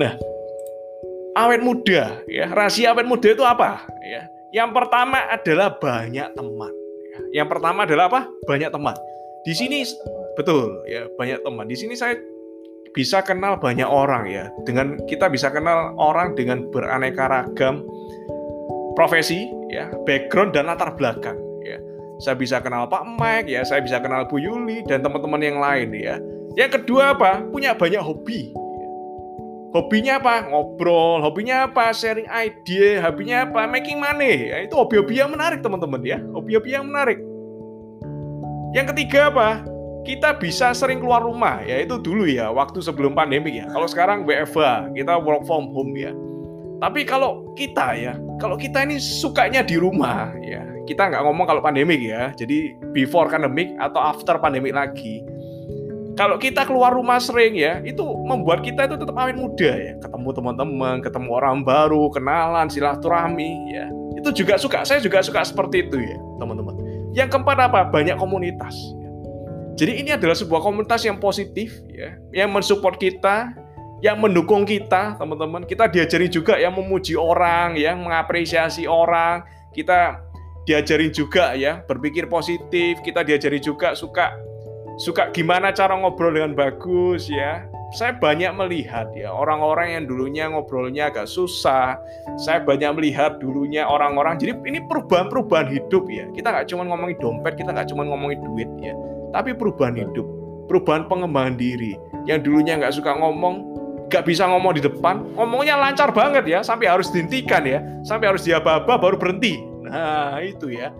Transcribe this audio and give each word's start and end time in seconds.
Nah, 0.00 0.16
awet 1.36 1.60
muda 1.60 2.20
ya 2.28 2.48
rahasia 2.52 2.92
awet 2.92 3.08
muda 3.08 3.28
itu 3.32 3.44
apa? 3.44 3.84
Ya 4.04 4.28
yang 4.52 4.70
pertama 4.76 5.32
adalah 5.32 5.80
banyak 5.80 6.28
teman. 6.36 6.72
Ya. 7.12 7.44
yang 7.44 7.48
pertama 7.48 7.84
adalah 7.84 8.08
apa? 8.08 8.28
Banyak 8.48 8.72
teman. 8.72 8.96
Di 9.44 9.52
sini 9.56 9.84
betul 10.36 10.84
ya 10.88 11.08
banyak 11.16 11.40
teman. 11.40 11.64
Di 11.68 11.76
sini 11.76 11.96
saya 11.96 12.16
bisa 12.92 13.24
kenal 13.24 13.56
banyak 13.56 13.88
orang 13.88 14.28
ya. 14.28 14.52
Dengan 14.68 15.00
kita 15.08 15.32
bisa 15.32 15.48
kenal 15.48 15.96
orang 15.96 16.36
dengan 16.36 16.68
beraneka 16.68 17.28
ragam 17.28 17.84
profesi 18.92 19.48
ya 19.72 19.88
background 20.04 20.52
dan 20.52 20.68
latar 20.68 20.92
belakang 20.96 21.36
ya. 21.64 21.80
Saya 22.20 22.36
bisa 22.36 22.60
kenal 22.60 22.84
Pak 22.92 23.08
Mike 23.16 23.48
ya 23.48 23.64
saya 23.64 23.80
bisa 23.80 24.00
kenal 24.04 24.28
Bu 24.28 24.36
Yuli 24.36 24.84
dan 24.84 25.00
teman-teman 25.00 25.40
yang 25.40 25.58
lain 25.60 25.96
ya. 25.96 26.20
Yang 26.60 26.84
kedua 26.84 27.16
apa? 27.16 27.40
Punya 27.48 27.72
banyak 27.72 28.04
hobi 28.04 28.52
hobinya 29.72 30.20
apa? 30.20 30.46
Ngobrol, 30.52 31.24
hobinya 31.24 31.66
apa? 31.66 31.90
Sharing 31.90 32.28
ide, 32.28 33.00
hobinya 33.00 33.48
apa? 33.48 33.64
Making 33.66 33.98
money. 33.98 34.52
Ya, 34.52 34.56
itu 34.64 34.76
hobi-hobi 34.76 35.18
yang 35.18 35.32
menarik 35.32 35.64
teman-teman 35.64 36.00
ya. 36.04 36.20
Hobi-hobi 36.32 36.70
yang 36.76 36.86
menarik. 36.86 37.18
Yang 38.72 38.96
ketiga 38.96 39.28
apa? 39.32 39.48
Kita 40.02 40.34
bisa 40.34 40.74
sering 40.74 40.98
keluar 40.98 41.22
rumah, 41.22 41.62
ya 41.62 41.78
itu 41.78 41.94
dulu 41.94 42.26
ya, 42.26 42.50
waktu 42.50 42.82
sebelum 42.82 43.14
pandemi 43.14 43.62
ya. 43.62 43.70
Kalau 43.70 43.86
sekarang 43.86 44.26
WFH, 44.26 44.98
kita 44.98 45.14
work 45.22 45.46
from 45.46 45.70
home 45.70 45.94
ya. 45.94 46.10
Tapi 46.82 47.06
kalau 47.06 47.54
kita 47.54 47.94
ya, 47.94 48.18
kalau 48.42 48.58
kita 48.58 48.82
ini 48.82 48.98
sukanya 48.98 49.62
di 49.62 49.78
rumah 49.78 50.34
ya, 50.42 50.66
kita 50.90 51.06
nggak 51.06 51.22
ngomong 51.22 51.46
kalau 51.46 51.62
pandemik 51.62 52.02
ya, 52.02 52.34
jadi 52.34 52.74
before 52.90 53.30
pandemic 53.30 53.70
atau 53.78 54.02
after 54.02 54.34
pandemic 54.42 54.74
lagi, 54.74 55.22
kalau 56.12 56.36
kita 56.36 56.68
keluar 56.68 56.92
rumah 56.92 57.16
sering 57.16 57.56
ya, 57.56 57.80
itu 57.80 58.04
membuat 58.04 58.60
kita 58.60 58.84
itu 58.84 59.00
tetap 59.00 59.16
awet 59.16 59.36
muda 59.36 59.72
ya. 59.72 59.92
Ketemu 59.96 60.28
teman-teman, 60.36 60.94
ketemu 61.00 61.28
orang 61.32 61.64
baru, 61.64 62.12
kenalan, 62.12 62.68
silaturahmi 62.68 63.52
ya. 63.72 63.88
Itu 64.20 64.28
juga 64.36 64.60
suka, 64.60 64.84
saya 64.84 65.00
juga 65.00 65.24
suka 65.24 65.40
seperti 65.40 65.88
itu 65.88 65.96
ya, 65.96 66.18
teman-teman. 66.36 66.74
Yang 67.16 67.28
keempat 67.32 67.58
apa? 67.64 67.80
Banyak 67.88 68.20
komunitas. 68.20 68.76
Ya. 69.00 69.08
Jadi 69.72 69.92
ini 70.04 70.10
adalah 70.12 70.36
sebuah 70.36 70.60
komunitas 70.60 71.00
yang 71.08 71.16
positif 71.16 71.80
ya, 71.88 72.12
yang 72.36 72.52
mensupport 72.52 73.00
kita, 73.00 73.56
yang 74.04 74.20
mendukung 74.20 74.68
kita, 74.68 75.16
teman-teman. 75.16 75.64
Kita 75.64 75.88
diajari 75.88 76.28
juga 76.28 76.60
yang 76.60 76.76
memuji 76.76 77.16
orang, 77.16 77.80
yang 77.80 78.04
mengapresiasi 78.04 78.84
orang. 78.84 79.48
Kita 79.72 80.20
diajari 80.68 81.08
juga 81.08 81.56
ya 81.56 81.80
berpikir 81.88 82.28
positif, 82.28 83.00
kita 83.00 83.24
diajari 83.24 83.58
juga 83.58 83.96
suka 83.96 84.51
suka 85.00 85.32
gimana 85.32 85.72
cara 85.72 85.96
ngobrol 85.96 86.34
dengan 86.34 86.52
bagus 86.56 87.28
ya. 87.28 87.64
Saya 87.92 88.16
banyak 88.16 88.56
melihat 88.56 89.12
ya 89.12 89.28
orang-orang 89.28 90.00
yang 90.00 90.04
dulunya 90.08 90.48
ngobrolnya 90.48 91.12
agak 91.12 91.28
susah. 91.28 92.00
Saya 92.40 92.64
banyak 92.64 92.96
melihat 92.96 93.36
dulunya 93.36 93.84
orang-orang. 93.84 94.40
Jadi 94.40 94.56
ini 94.64 94.80
perubahan-perubahan 94.88 95.68
hidup 95.68 96.08
ya. 96.08 96.24
Kita 96.32 96.56
nggak 96.56 96.72
cuma 96.72 96.88
ngomongin 96.88 97.20
dompet, 97.20 97.60
kita 97.60 97.68
nggak 97.76 97.92
cuma 97.92 98.08
ngomongin 98.08 98.40
duit 98.40 98.70
ya. 98.80 98.96
Tapi 99.36 99.52
perubahan 99.52 100.00
hidup, 100.00 100.24
perubahan 100.72 101.04
pengembangan 101.04 101.60
diri. 101.60 101.92
Yang 102.24 102.48
dulunya 102.48 102.80
nggak 102.80 102.96
suka 102.96 103.12
ngomong, 103.12 103.54
nggak 104.08 104.24
bisa 104.24 104.48
ngomong 104.48 104.72
di 104.72 104.82
depan, 104.88 105.28
ngomongnya 105.36 105.76
lancar 105.76 106.16
banget 106.16 106.48
ya, 106.48 106.64
sampai 106.64 106.88
harus 106.88 107.12
dihentikan 107.12 107.60
ya, 107.68 107.84
sampai 108.08 108.32
harus 108.32 108.40
diaba-aba 108.48 108.96
baru 108.96 109.20
berhenti. 109.20 109.60
Nah 109.84 110.40
itu 110.40 110.72
ya. 110.72 110.96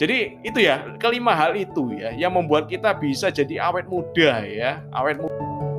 Jadi 0.00 0.40
itu 0.40 0.64
ya 0.64 0.96
kelima 0.96 1.36
hal 1.36 1.52
itu 1.60 1.92
ya 1.92 2.16
yang 2.16 2.32
membuat 2.32 2.72
kita 2.72 2.96
bisa 2.96 3.28
jadi 3.28 3.68
awet 3.68 3.84
muda 3.84 4.40
ya, 4.48 4.80
awet 4.96 5.20
muda. 5.20 5.69